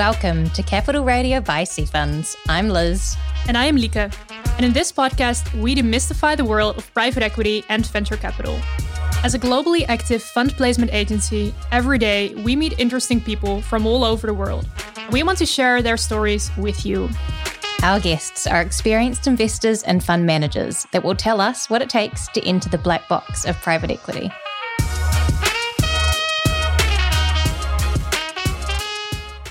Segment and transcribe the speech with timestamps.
[0.00, 2.34] Welcome to Capital Radio by Funds.
[2.48, 3.18] I'm Liz.
[3.46, 4.10] And I am Lika.
[4.56, 8.58] And in this podcast, we demystify the world of private equity and venture capital.
[9.22, 14.02] As a globally active fund placement agency, every day we meet interesting people from all
[14.02, 14.66] over the world.
[15.12, 17.10] We want to share their stories with you.
[17.82, 22.26] Our guests are experienced investors and fund managers that will tell us what it takes
[22.28, 24.30] to enter the black box of private equity.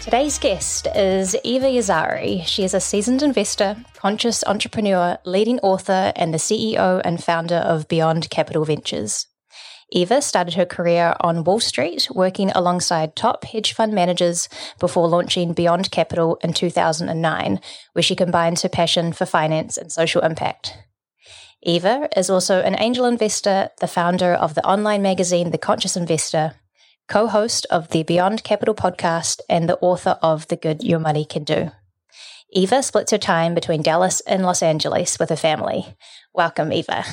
[0.10, 2.44] Today's guest is Eva Yazhari.
[2.44, 7.88] She is a seasoned investor, conscious entrepreneur, leading author, and the CEO and founder of
[7.88, 9.28] Beyond Capital Ventures.
[9.92, 15.54] Eva started her career on Wall Street, working alongside top hedge fund managers before launching
[15.54, 17.60] Beyond Capital in 2009,
[17.94, 20.76] where she combines her passion for finance and social impact.
[21.62, 26.56] Eva is also an angel investor, the founder of the online magazine The Conscious Investor,
[27.10, 31.26] co host of the Beyond Capital podcast, and the author of The Good Your Money
[31.26, 31.72] Can Do.
[32.52, 35.86] Eva splits her time between Dallas and Los Angeles with her family.
[36.34, 37.04] Welcome, Eva.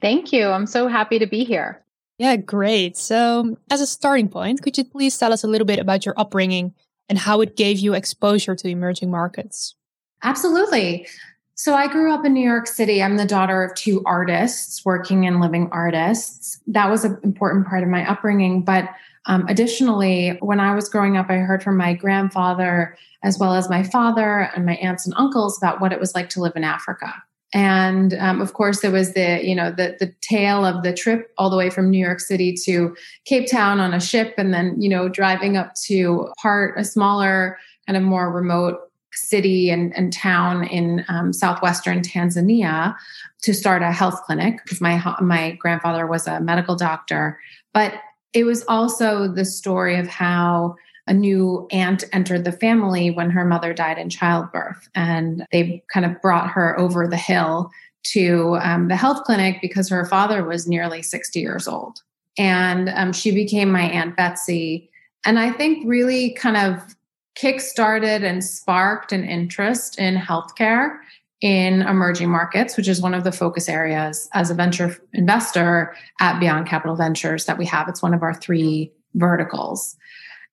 [0.00, 0.48] Thank you.
[0.48, 1.84] I'm so happy to be here.
[2.18, 2.96] Yeah, great.
[2.96, 6.14] So, as a starting point, could you please tell us a little bit about your
[6.16, 6.74] upbringing
[7.08, 9.74] and how it gave you exposure to emerging markets?
[10.22, 11.06] Absolutely.
[11.54, 13.02] So, I grew up in New York City.
[13.02, 16.60] I'm the daughter of two artists, working and living artists.
[16.66, 18.62] That was an important part of my upbringing.
[18.64, 18.88] But
[19.26, 23.70] um, additionally, when I was growing up, I heard from my grandfather, as well as
[23.70, 26.64] my father and my aunts and uncles, about what it was like to live in
[26.64, 27.12] Africa.
[27.54, 31.32] And um, of course, there was the you know the the tale of the trip
[31.36, 34.80] all the way from New York City to Cape Town on a ship, and then
[34.80, 38.78] you know driving up to part a smaller kind of more remote
[39.14, 42.96] city and, and town in um, southwestern Tanzania
[43.42, 47.38] to start a health clinic because my my grandfather was a medical doctor.
[47.72, 47.94] But
[48.32, 53.44] it was also the story of how a new aunt entered the family when her
[53.44, 54.88] mother died in childbirth.
[54.94, 57.70] And they kind of brought her over the hill
[58.04, 62.00] to um, the health clinic because her father was nearly 60 years old.
[62.38, 64.90] And um, she became my Aunt Betsy.
[65.24, 66.96] And I think really kind of
[67.34, 70.98] kick-started and sparked an interest in healthcare
[71.40, 76.38] in emerging markets, which is one of the focus areas as a venture investor at
[76.38, 77.88] Beyond Capital Ventures that we have.
[77.88, 79.96] It's one of our three verticals.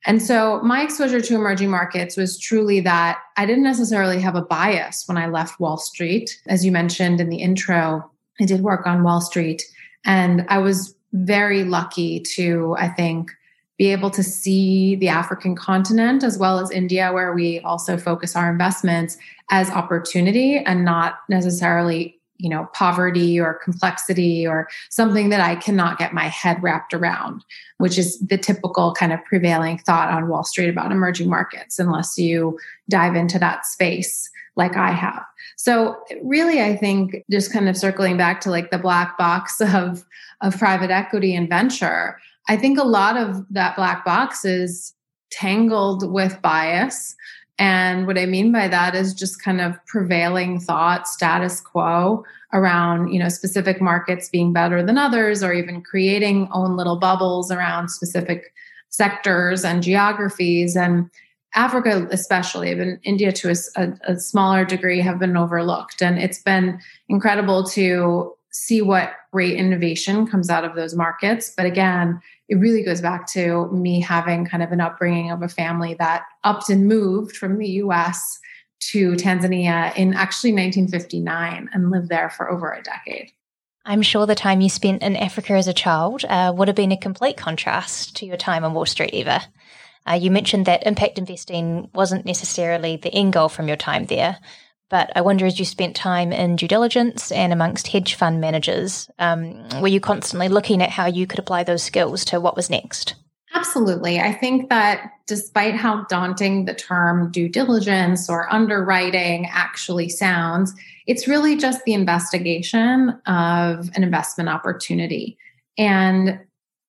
[0.06, 4.42] And so my exposure to emerging markets was truly that I didn't necessarily have a
[4.42, 6.40] bias when I left Wall Street.
[6.48, 8.10] As you mentioned in the intro,
[8.40, 9.64] I did work on Wall Street
[10.06, 13.32] and I was very lucky to, I think,
[13.80, 18.36] be able to see the African continent as well as India, where we also focus
[18.36, 19.18] our investments
[19.50, 25.98] as opportunity and not necessarily you know poverty or complexity or something that i cannot
[25.98, 27.44] get my head wrapped around
[27.80, 32.18] which is the typical kind of prevailing thought on wall street about emerging markets unless
[32.18, 32.58] you
[32.88, 35.26] dive into that space like i have.
[35.58, 40.06] So really i think just kind of circling back to like the black box of
[40.40, 42.18] of private equity and venture
[42.48, 44.94] I think a lot of that black box is
[45.32, 47.16] tangled with bias.
[47.60, 52.24] And what I mean by that is just kind of prevailing thought, status quo
[52.54, 57.52] around, you know, specific markets being better than others, or even creating own little bubbles
[57.52, 58.54] around specific
[58.88, 60.76] sectors and geographies.
[60.76, 61.10] And
[61.54, 66.02] Africa, especially, even India to a, a smaller degree, have been overlooked.
[66.02, 66.80] And it's been
[67.10, 71.54] incredible to see what great innovation comes out of those markets.
[71.56, 75.48] But again, it really goes back to me having kind of an upbringing of a
[75.48, 78.40] family that upped and moved from the US
[78.80, 83.32] to Tanzania in actually 1959 and lived there for over a decade.
[83.86, 86.92] I'm sure the time you spent in Africa as a child uh, would have been
[86.92, 89.42] a complete contrast to your time on Wall Street, Eva.
[90.08, 94.38] Uh, you mentioned that impact investing wasn't necessarily the end goal from your time there.
[94.90, 99.10] But I wonder, as you spent time in due diligence and amongst hedge fund managers,
[99.20, 102.70] um, were you constantly looking at how you could apply those skills to what was
[102.70, 103.16] next?
[103.54, 104.20] Absolutely.
[104.20, 110.74] I think that despite how daunting the term due diligence or underwriting actually sounds,
[111.08, 115.38] it's really just the investigation of an investment opportunity.
[115.78, 116.40] And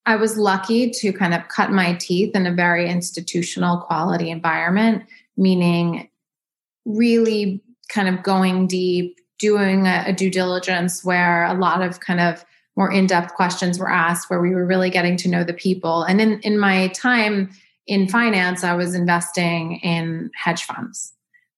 [0.05, 5.05] I was lucky to kind of cut my teeth in a very institutional quality environment,
[5.37, 6.09] meaning
[6.85, 12.21] really kind of going deep, doing a, a due diligence where a lot of kind
[12.21, 12.45] of
[12.77, 16.03] more in-depth questions were asked where we were really getting to know the people.
[16.05, 17.51] And in, in my time
[17.91, 21.13] in finance i was investing in hedge funds.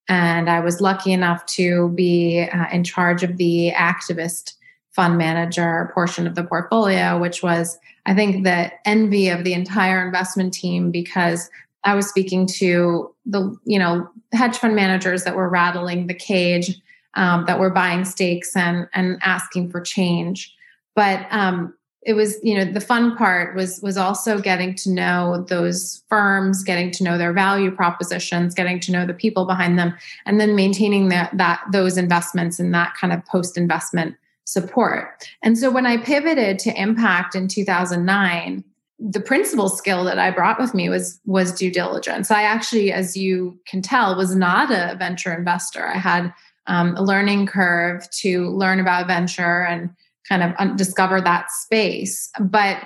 [0.08, 4.55] And i was lucky enough to be uh, in charge of the activist
[4.90, 10.05] fund manager portion of the portfolio which was i think the envy of the entire
[10.05, 11.50] investment team because
[11.84, 16.81] I was speaking to the, you know, hedge fund managers that were rattling the cage,
[17.14, 20.55] um, that were buying stakes and and asking for change.
[20.94, 21.75] But um,
[22.05, 26.64] it was you know the fun part was was also getting to know those firms
[26.64, 29.94] getting to know their value propositions getting to know the people behind them
[30.26, 35.56] and then maintaining that that those investments and that kind of post investment support and
[35.56, 38.64] so when i pivoted to impact in 2009
[38.98, 43.16] the principal skill that i brought with me was was due diligence i actually as
[43.16, 46.32] you can tell was not a venture investor i had
[46.66, 49.90] um, a learning curve to learn about venture and
[50.28, 52.30] kind of discover that space.
[52.40, 52.82] But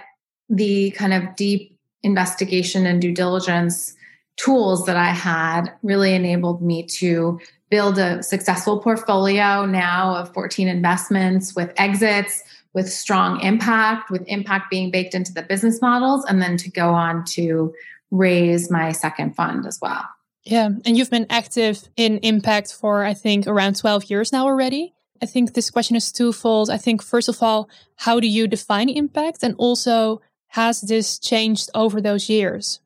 [0.48, 3.94] the kind of deep investigation and due diligence
[4.36, 10.68] tools that I had really enabled me to build a successful portfolio now of 14
[10.68, 12.42] investments with exits,
[12.76, 16.90] with strong impact, with impact being baked into the business models, and then to go
[16.90, 17.72] on to
[18.10, 20.04] raise my second fund as well.
[20.44, 20.68] Yeah.
[20.84, 24.92] And you've been active in impact for, I think, around 12 years now already.
[25.22, 26.68] I think this question is twofold.
[26.68, 29.42] I think, first of all, how do you define impact?
[29.42, 32.80] And also, has this changed over those years?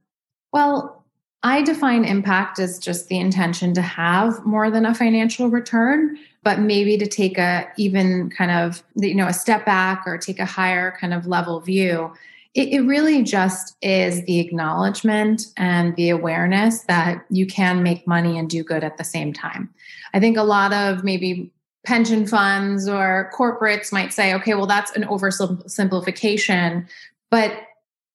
[0.52, 1.04] Well,
[1.42, 6.60] I define impact as just the intention to have more than a financial return, but
[6.60, 10.46] maybe to take a even kind of, you know, a step back or take a
[10.46, 12.12] higher kind of level view.
[12.54, 18.38] It, it really just is the acknowledgement and the awareness that you can make money
[18.38, 19.72] and do good at the same time.
[20.14, 21.52] I think a lot of maybe
[21.84, 26.88] pension funds or corporates might say, okay, well, that's an oversimplification,
[27.30, 27.52] but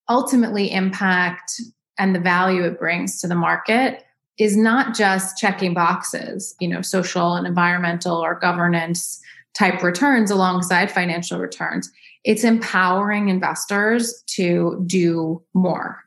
[0.09, 1.61] ultimately, impact
[1.97, 4.03] and the value it brings to the market
[4.37, 9.21] is not just checking boxes, you know, social and environmental or governance
[9.53, 11.89] type returns alongside financial returns.
[12.23, 16.03] It's empowering investors to do more.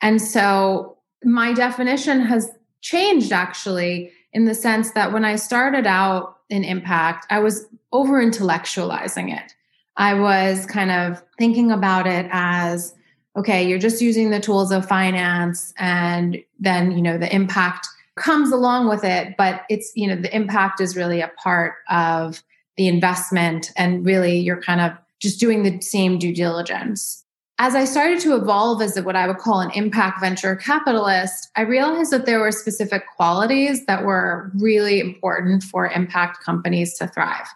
[0.00, 2.50] And so my definition has
[2.80, 8.24] changed actually in the sense that when I started out in impact, I was over
[8.24, 9.54] intellectualizing it.
[9.96, 12.94] I was kind of thinking about it as
[13.36, 17.86] okay, you're just using the tools of finance and then, you know, the impact
[18.16, 22.42] comes along with it, but it's, you know, the impact is really a part of
[22.76, 27.24] the investment and really you're kind of just doing the same due diligence
[27.58, 31.62] as I started to evolve as what I would call an impact venture capitalist, I
[31.62, 37.48] realized that there were specific qualities that were really important for impact companies to thrive.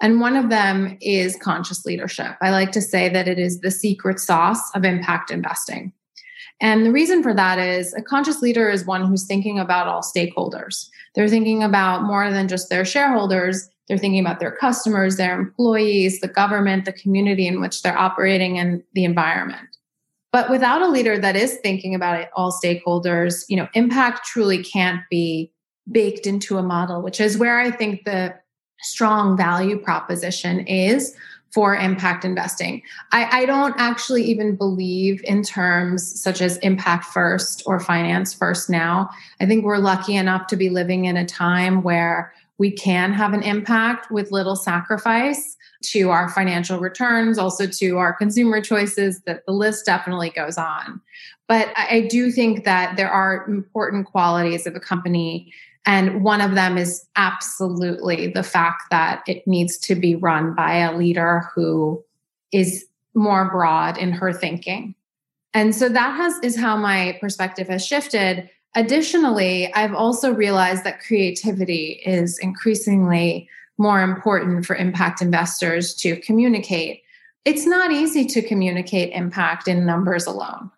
[0.00, 2.36] And one of them is conscious leadership.
[2.40, 5.92] I like to say that it is the secret sauce of impact investing.
[6.60, 10.02] And the reason for that is a conscious leader is one who's thinking about all
[10.02, 10.88] stakeholders.
[11.14, 16.20] They're thinking about more than just their shareholders, they're thinking about their customers, their employees,
[16.20, 19.66] the government, the community in which they're operating, and the environment.
[20.32, 24.62] But without a leader that is thinking about it, all stakeholders, you know, impact truly
[24.62, 25.52] can't be
[25.90, 28.34] baked into a model, which is where I think the
[28.82, 31.14] strong value proposition is
[31.52, 32.82] for impact investing.
[33.12, 38.70] I, I, don't actually even believe in terms such as impact first or finance first
[38.70, 39.10] now.
[39.40, 43.32] I think we're lucky enough to be living in a time where we can have
[43.32, 49.46] an impact with little sacrifice to our financial returns, also to our consumer choices, that
[49.46, 51.00] the list definitely goes on.
[51.48, 55.52] But I do think that there are important qualities of a company.
[55.86, 60.76] And one of them is absolutely the fact that it needs to be run by
[60.76, 62.04] a leader who
[62.52, 62.84] is
[63.14, 64.94] more broad in her thinking.
[65.54, 71.00] And so that has is how my perspective has shifted Additionally, I've also realized that
[71.00, 77.02] creativity is increasingly more important for impact investors to communicate.
[77.44, 80.70] It's not easy to communicate impact in numbers alone.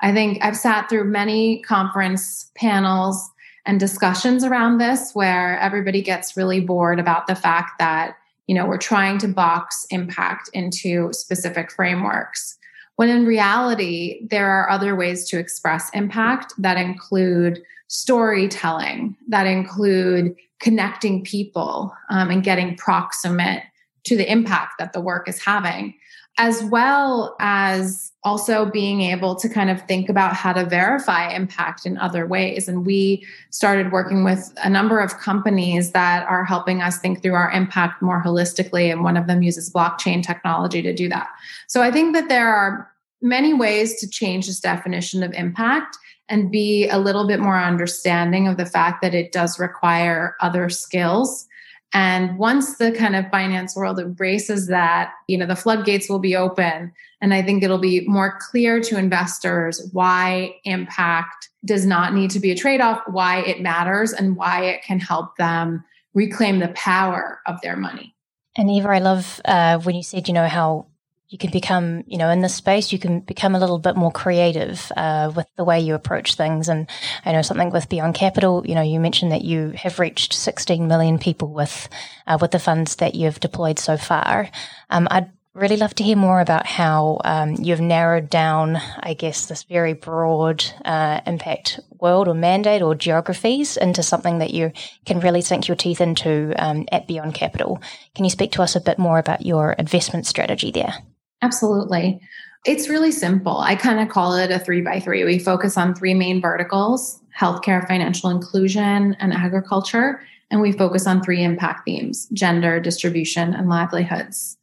[0.00, 3.30] I think I've sat through many conference panels
[3.70, 8.16] and discussions around this where everybody gets really bored about the fact that
[8.48, 12.58] you know we're trying to box impact into specific frameworks.
[12.96, 20.34] When in reality, there are other ways to express impact that include storytelling, that include
[20.58, 23.62] connecting people um, and getting proximate
[24.02, 25.94] to the impact that the work is having,
[26.38, 31.86] as well as also being able to kind of think about how to verify impact
[31.86, 32.68] in other ways.
[32.68, 37.34] And we started working with a number of companies that are helping us think through
[37.34, 38.90] our impact more holistically.
[38.90, 41.28] And one of them uses blockchain technology to do that.
[41.66, 42.90] So I think that there are
[43.22, 45.96] many ways to change this definition of impact
[46.28, 50.68] and be a little bit more understanding of the fact that it does require other
[50.68, 51.46] skills
[51.92, 56.36] And once the kind of finance world embraces that, you know, the floodgates will be
[56.36, 56.92] open.
[57.20, 62.40] And I think it'll be more clear to investors why impact does not need to
[62.40, 66.68] be a trade off, why it matters, and why it can help them reclaim the
[66.68, 68.14] power of their money.
[68.56, 70.86] And Eva, I love uh, when you said, you know, how
[71.30, 74.10] you can become, you know, in this space, you can become a little bit more
[74.10, 76.68] creative uh, with the way you approach things.
[76.68, 76.90] And
[77.24, 80.88] I know something with Beyond Capital, you know, you mentioned that you have reached 16
[80.88, 81.88] million people with
[82.26, 84.50] uh, with the funds that you've deployed so far.
[84.90, 89.46] Um, I'd really love to hear more about how um, you've narrowed down, I guess,
[89.46, 94.72] this very broad uh, impact world or mandate or geographies into something that you
[95.06, 97.80] can really sink your teeth into um, at Beyond Capital.
[98.16, 100.94] Can you speak to us a bit more about your investment strategy there?
[101.42, 102.20] Absolutely.
[102.66, 103.58] It's really simple.
[103.58, 105.24] I kind of call it a three by three.
[105.24, 110.20] We focus on three main verticals healthcare, financial inclusion, and agriculture.
[110.50, 114.58] And we focus on three impact themes gender, distribution, and livelihoods.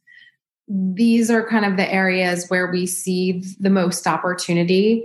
[0.68, 5.04] These are kind of the areas where we see the most opportunity,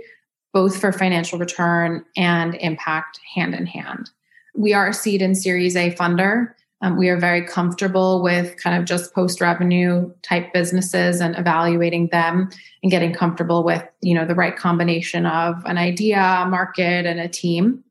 [0.52, 4.10] both for financial return and impact hand in hand.
[4.54, 6.52] We are a seed and series A funder.
[6.84, 12.08] Um, we are very comfortable with kind of just post revenue type businesses and evaluating
[12.08, 12.50] them
[12.82, 17.26] and getting comfortable with you know the right combination of an idea, market, and a
[17.26, 17.82] team.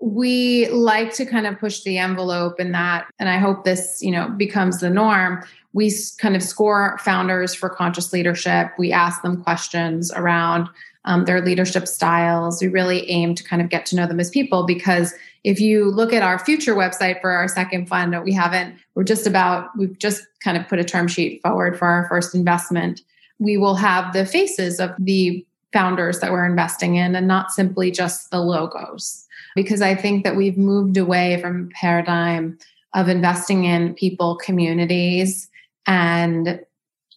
[0.00, 4.10] We like to kind of push the envelope in that, and I hope this you
[4.10, 5.44] know becomes the norm.
[5.72, 8.72] We kind of score founders for conscious leadership.
[8.76, 10.68] We ask them questions around
[11.04, 12.60] um, their leadership styles.
[12.60, 15.14] We really aim to kind of get to know them as people because
[15.44, 19.26] if you look at our future website for our second fund, we haven't, we're just
[19.26, 23.00] about, we've just kind of put a term sheet forward for our first investment.
[23.38, 27.90] We will have the faces of the founders that we're investing in and not simply
[27.90, 29.26] just the logos.
[29.56, 32.58] Because I think that we've moved away from paradigm
[32.94, 35.48] of investing in people, communities,
[35.86, 36.60] and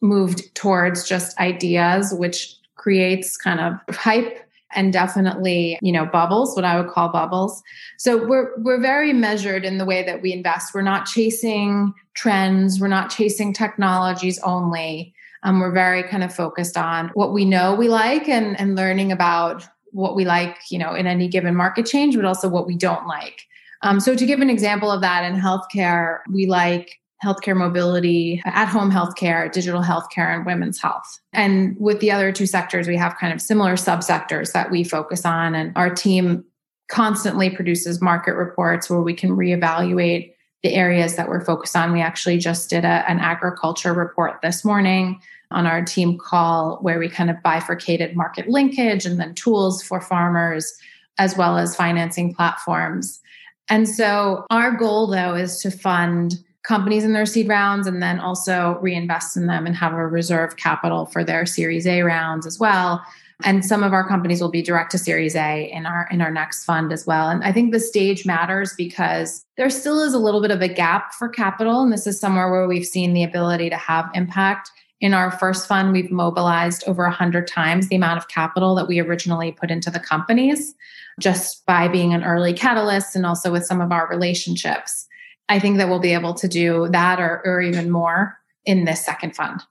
[0.02, 4.40] moved towards just ideas, which creates kind of hype
[4.76, 7.64] and definitely, you know, bubbles, what I would call bubbles.
[7.98, 10.74] So we're we're very measured in the way that we invest.
[10.74, 15.14] We're not chasing trends, we're not chasing technologies only.
[15.44, 19.12] Um, we're very kind of focused on what we know we like and and learning
[19.12, 22.76] about what we like, you know, in any given market change, but also what we
[22.76, 23.48] don't like.
[23.84, 28.66] Um, so to give an example of that in healthcare, we like healthcare mobility, at
[28.66, 31.20] home healthcare, digital healthcare, and women's health.
[31.32, 35.26] And with the other two sectors, we have kind of similar subsectors that we focus
[35.26, 35.56] on.
[35.56, 36.44] And our team
[36.90, 41.92] constantly produces market reports where we can reevaluate the areas that we're focused on.
[41.92, 45.20] We actually just did a, an agriculture report this morning
[45.52, 50.02] on our team call where we kind of bifurcated market linkage and then tools for
[50.02, 50.74] farmers
[51.18, 53.22] as well as financing platforms.
[53.70, 58.20] And so our goal though is to fund companies in their seed rounds and then
[58.20, 62.58] also reinvest in them and have a reserve capital for their series A rounds as
[62.58, 63.04] well.
[63.44, 66.32] And some of our companies will be direct to series A in our in our
[66.32, 67.30] next fund as well.
[67.30, 70.68] And I think the stage matters because there still is a little bit of a
[70.70, 74.72] gap for capital and this is somewhere where we've seen the ability to have impact.
[75.02, 79.02] In our first fund, we've mobilized over 100 times the amount of capital that we
[79.02, 80.74] originally put into the companies
[81.20, 85.10] just by being an early catalyst and also with some of our relationships.
[85.50, 89.06] I think that we'll be able to do that or, or even more in this
[89.06, 89.62] second fund.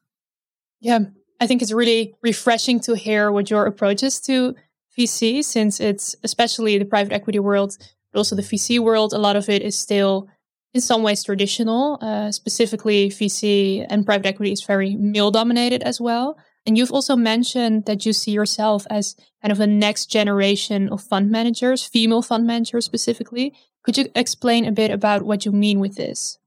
[0.80, 1.00] Yeah,
[1.40, 4.54] I think it's really refreshing to hear what your approach is to
[4.96, 7.76] VC, since it's especially the private equity world,
[8.12, 9.12] but also the VC world.
[9.12, 10.28] A lot of it is still
[10.74, 11.98] in some ways traditional.
[12.00, 16.36] Uh, specifically, VC and private equity is very male dominated as well.
[16.64, 21.02] And you've also mentioned that you see yourself as kind of a next generation of
[21.02, 23.52] fund managers, female fund managers specifically.
[23.82, 26.38] Could you explain a bit about what you mean with this?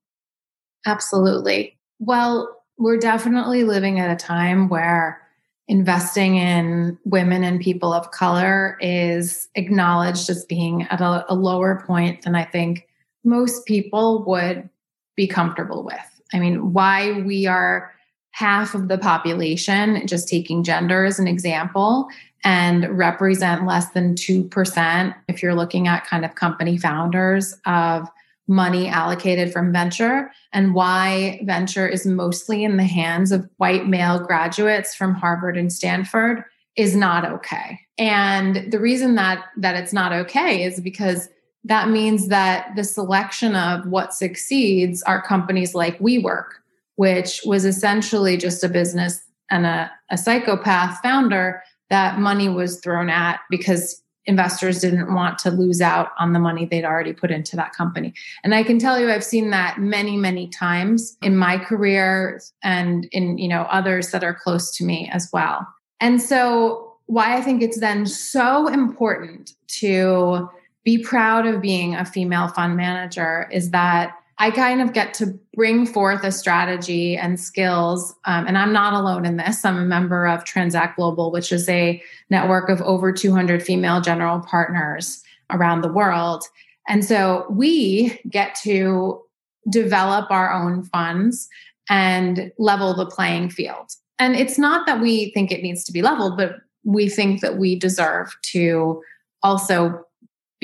[0.85, 1.77] Absolutely.
[1.99, 5.21] Well, we're definitely living at a time where
[5.67, 11.81] investing in women and people of color is acknowledged as being at a, a, lower
[11.87, 12.87] point than I think
[13.23, 14.69] most people would
[15.15, 16.21] be comfortable with.
[16.33, 17.94] I mean, why we are
[18.35, 22.09] half of the population, just taking gender as an example,
[22.43, 28.09] and represent less than 2% if you're looking at kind of company founders of
[28.45, 34.19] money allocated from venture and why venture is mostly in the hands of white male
[34.19, 36.43] graduates from Harvard and Stanford
[36.75, 37.79] is not okay.
[37.97, 41.29] And the reason that that it's not okay is because
[41.63, 46.49] that means that the selection of what succeeds are companies like WeWork,
[46.95, 49.21] which was essentially just a business
[49.51, 55.51] and a, a psychopath founder that money was thrown at because investors didn't want to
[55.51, 58.13] lose out on the money they'd already put into that company.
[58.43, 63.05] And I can tell you I've seen that many many times in my career and
[63.11, 65.67] in you know others that are close to me as well.
[65.99, 70.49] And so why I think it's then so important to
[70.83, 75.39] be proud of being a female fund manager is that I kind of get to
[75.53, 78.13] bring forth a strategy and skills.
[78.25, 79.63] Um, and I'm not alone in this.
[79.63, 84.41] I'm a member of Transact Global, which is a network of over 200 female general
[84.41, 86.43] partners around the world.
[86.87, 89.21] And so we get to
[89.69, 91.47] develop our own funds
[91.89, 93.91] and level the playing field.
[94.19, 97.57] And it's not that we think it needs to be leveled, but we think that
[97.57, 99.01] we deserve to
[99.43, 100.04] also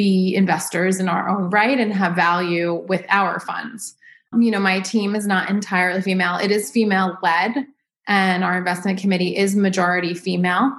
[0.02, 3.96] be investors in our own right and have value with our funds.
[4.36, 7.68] You know, my team is not entirely female, it is female led,
[8.08, 10.72] and our investment committee is majority female.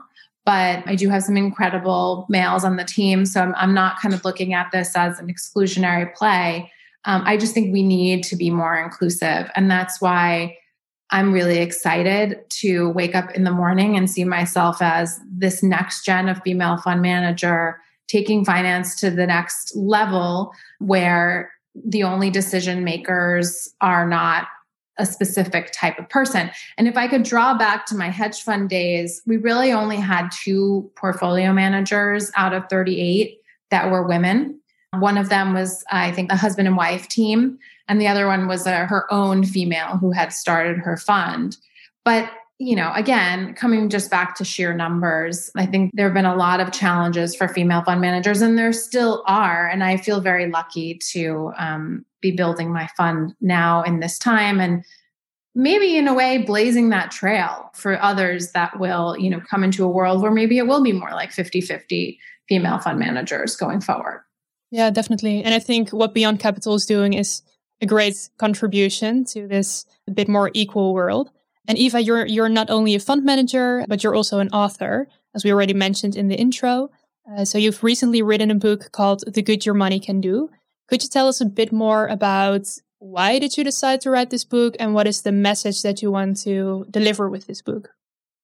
[0.45, 3.25] But I do have some incredible males on the team.
[3.25, 6.73] So I'm, I'm not kind of looking at this as an exclusionary play.
[7.05, 9.49] Um, I just think we need to be more inclusive.
[9.55, 10.59] And that's why
[11.11, 16.05] I'm really excited to wake up in the morning and see myself as this next
[16.05, 17.79] gen of female fund manager
[18.13, 24.49] taking finance to the next level where the only decision makers are not
[24.99, 26.51] a specific type of person.
[26.77, 30.29] And if I could draw back to my hedge fund days, we really only had
[30.29, 33.39] two portfolio managers out of 38
[33.71, 34.61] that were women.
[34.99, 38.47] One of them was, I think, a husband and wife team, and the other one
[38.47, 41.57] was a, her own female who had started her fund.
[42.05, 42.31] But
[42.63, 46.37] you know, again, coming just back to sheer numbers, I think there have been a
[46.37, 49.67] lot of challenges for female fund managers, and there still are.
[49.67, 54.61] And I feel very lucky to um, be building my fund now in this time
[54.61, 54.85] and
[55.57, 59.85] maybe in a way blazing that trail for others that will, you know, come into
[59.85, 63.81] a world where maybe it will be more like 50 50 female fund managers going
[63.81, 64.25] forward.
[64.71, 65.43] Yeah, definitely.
[65.43, 67.43] And I think what Beyond Capital is doing is
[67.81, 71.31] a great contribution to this a bit more equal world.
[71.69, 75.45] And Eva, you're you're not only a fund manager, but you're also an author, as
[75.45, 76.91] we already mentioned in the intro.
[77.31, 80.51] Uh, so you've recently written a book called "The Good Your Money Can Do."
[80.89, 82.67] Could you tell us a bit more about
[82.99, 86.11] why did you decide to write this book, and what is the message that you
[86.11, 87.91] want to deliver with this book?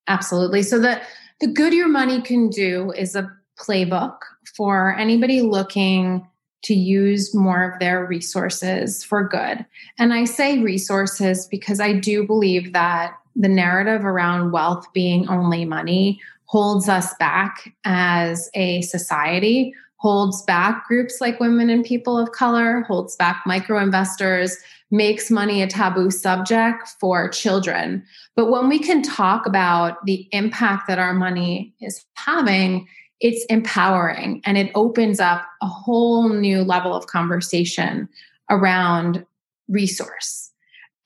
[0.07, 0.63] Absolutely.
[0.63, 1.01] So the
[1.41, 4.19] the Good Your Money Can Do is a playbook
[4.57, 6.27] for anybody looking
[6.63, 9.65] to use more of their resources for good.
[9.99, 15.65] And I say resources because I do believe that the narrative around wealth being only
[15.65, 22.33] money holds us back as a society, holds back groups like women and people of
[22.33, 24.57] color, holds back micro investors,
[24.91, 28.03] makes money a taboo subject for children.
[28.35, 32.89] But when we can talk about the impact that our money is having,
[33.21, 38.09] it's empowering and it opens up a whole new level of conversation
[38.51, 39.25] around
[39.69, 40.51] resource.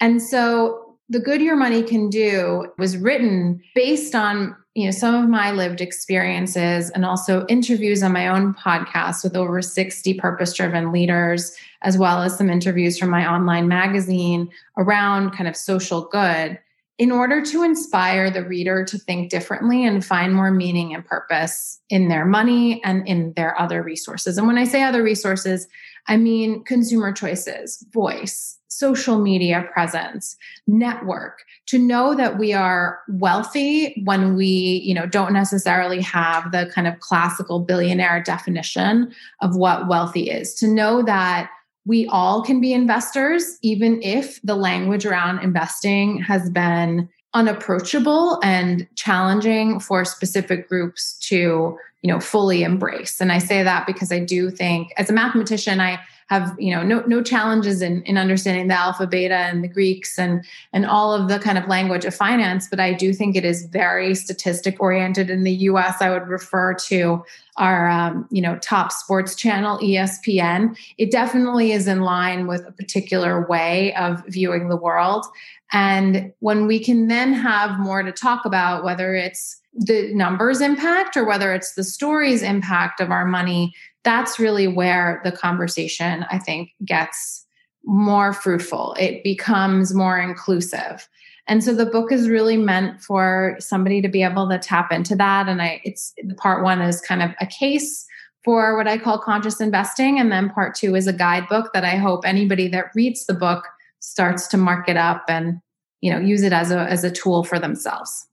[0.01, 5.15] And so the good your money can do was written based on you know some
[5.15, 10.55] of my lived experiences and also interviews on my own podcast with over 60 purpose
[10.55, 14.49] driven leaders as well as some interviews from my online magazine
[14.79, 16.59] around kind of social good
[17.03, 21.81] in order to inspire the reader to think differently and find more meaning and purpose
[21.91, 24.39] in their money and in their other resources.
[24.39, 25.67] And when I say other resources,
[26.07, 30.37] I mean consumer choices, voice, social media presence,
[30.69, 36.71] network, to know that we are wealthy when we, you know, don't necessarily have the
[36.73, 40.55] kind of classical billionaire definition of what wealthy is.
[40.55, 41.51] To know that
[41.85, 48.87] we all can be investors, even if the language around investing has been unapproachable and
[48.95, 53.21] challenging for specific groups to you know fully embrace.
[53.21, 55.99] And i say that because i do think as a mathematician i
[56.33, 60.19] have you know no no challenges in in understanding the alpha beta and the greeks
[60.19, 60.43] and
[60.73, 63.67] and all of the kind of language of finance but i do think it is
[63.67, 67.23] very statistic oriented in the us i would refer to
[67.59, 72.73] our um, you know top sports channel espn it definitely is in line with a
[72.73, 75.27] particular way of viewing the world
[75.73, 81.17] and when we can then have more to talk about whether it's the numbers impact
[81.17, 83.73] or whether it's the stories impact of our money
[84.05, 87.47] that's really where the conversation, I think, gets
[87.85, 88.97] more fruitful.
[88.99, 91.09] It becomes more inclusive.
[91.49, 95.17] And so the book is really meant for somebody to be able to tap into
[95.17, 95.49] that.
[95.49, 98.07] And I, it's part one is kind of a case
[98.45, 100.19] for what I call conscious investing.
[100.19, 103.67] And then part two is a guidebook that I hope anybody that reads the book
[104.03, 105.61] starts to mark it up and,
[106.01, 108.27] you know, use it as a, as a tool for themselves.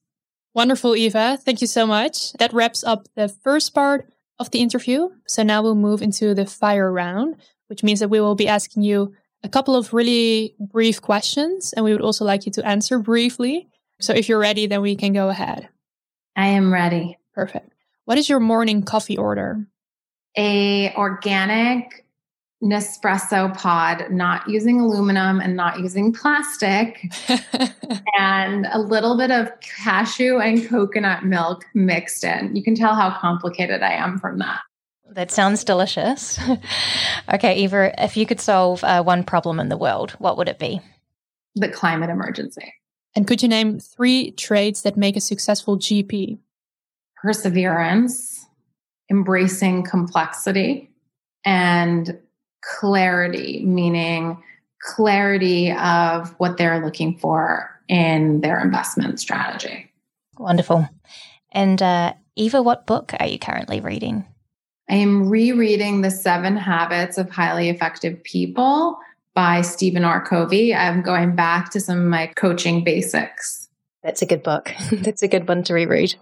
[0.53, 1.37] Wonderful, Eva.
[1.37, 2.33] Thank you so much.
[2.33, 5.09] That wraps up the first part of the interview.
[5.27, 7.35] So now we'll move into the fire round,
[7.67, 11.85] which means that we will be asking you a couple of really brief questions and
[11.85, 13.69] we would also like you to answer briefly.
[14.01, 15.69] So if you're ready, then we can go ahead.
[16.35, 17.17] I am ready.
[17.33, 17.71] Perfect.
[18.05, 19.67] What is your morning coffee order?
[20.35, 22.05] A organic
[22.61, 27.09] Nespresso pod, not using aluminum and not using plastic,
[28.17, 32.53] and a little bit of cashew and coconut milk mixed in.
[32.55, 34.59] You can tell how complicated I am from that.
[35.11, 36.37] That sounds delicious.
[37.33, 40.59] okay, Eva, if you could solve uh, one problem in the world, what would it
[40.59, 40.81] be?
[41.55, 42.73] The climate emergency.
[43.15, 46.37] And could you name three traits that make a successful GP?
[47.21, 48.45] Perseverance,
[49.09, 50.91] embracing complexity,
[51.43, 52.19] and
[52.61, 54.41] clarity, meaning
[54.81, 59.91] clarity of what they're looking for in their investment strategy.
[60.37, 60.87] Wonderful.
[61.51, 64.25] And uh, Eva, what book are you currently reading?
[64.89, 68.97] I am rereading The Seven Habits of Highly Effective People
[69.35, 70.25] by Stephen R.
[70.25, 70.73] Covey.
[70.73, 73.69] I'm going back to some of my coaching basics.
[74.03, 74.71] That's a good book.
[74.91, 76.15] That's a good one to reread.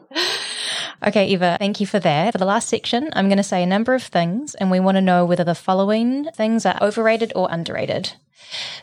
[1.06, 2.32] Okay, Eva, thank you for that.
[2.32, 4.96] For the last section, I'm going to say a number of things, and we want
[4.96, 8.14] to know whether the following things are overrated or underrated.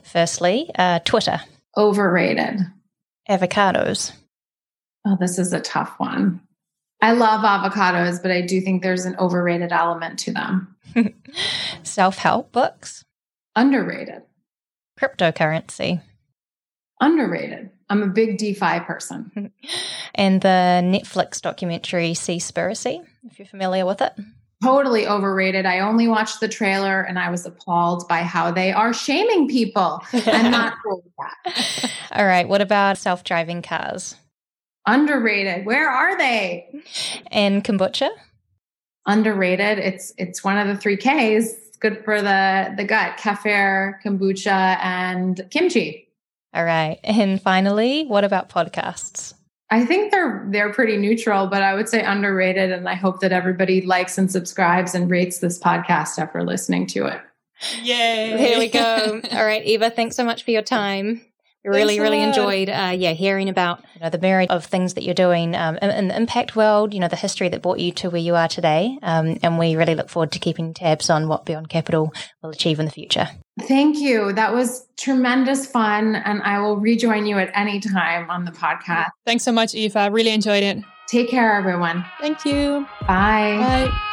[0.02, 1.40] Firstly, uh, Twitter.
[1.76, 2.60] Overrated.
[3.28, 4.12] Avocados.
[5.06, 6.40] Oh, this is a tough one.
[7.02, 10.76] I love avocados, but I do think there's an overrated element to them.
[11.82, 13.04] Self help books.
[13.56, 14.22] Underrated.
[14.98, 16.00] Cryptocurrency.
[17.00, 17.70] Underrated.
[17.90, 19.30] I'm a big DeFi person.
[20.14, 24.12] and the Netflix documentary Seaspiracy, if you're familiar with it.
[24.62, 25.66] Totally overrated.
[25.66, 30.02] I only watched the trailer and I was appalled by how they are shaming people.
[30.12, 31.90] I'm not cool with that.
[32.12, 32.48] All right.
[32.48, 34.16] What about self driving cars?
[34.86, 35.66] Underrated.
[35.66, 36.82] Where are they?
[37.30, 38.08] And kombucha?
[39.06, 39.78] Underrated.
[39.78, 41.52] It's it's one of the three Ks.
[41.52, 43.18] It's good for the the gut.
[43.18, 46.03] Kefir, kombucha, and kimchi.
[46.54, 47.00] All right.
[47.02, 49.34] And finally, what about podcasts?
[49.70, 53.32] I think they're they're pretty neutral, but I would say underrated and I hope that
[53.32, 57.20] everybody likes and subscribes and rates this podcast after listening to it.
[57.82, 58.36] Yay.
[58.36, 59.20] Here we go.
[59.32, 61.22] All right, Eva, thanks so much for your time
[61.64, 65.02] We really, really enjoyed, uh, yeah, hearing about you know, the myriad of things that
[65.02, 66.92] you're doing um, in, in, the impact world.
[66.92, 69.76] You know, the history that brought you to where you are today, um, and we
[69.76, 72.12] really look forward to keeping tabs on what Beyond Capital
[72.42, 73.28] will achieve in the future.
[73.62, 74.32] Thank you.
[74.32, 79.10] That was tremendous fun, and I will rejoin you at any time on the podcast.
[79.24, 80.10] Thanks so much, Eva.
[80.10, 80.78] Really enjoyed it.
[81.06, 82.04] Take care, everyone.
[82.20, 82.86] Thank you.
[83.06, 83.88] Bye.
[83.90, 84.10] Bye.